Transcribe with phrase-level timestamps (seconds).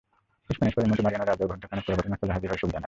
[0.53, 2.79] Spanish প্রধানমন্ত্রী Mariano রাজয় ঘণ্টাখানেক পর ঘটনাস্থলে হাজির হয়ে শোক জানান।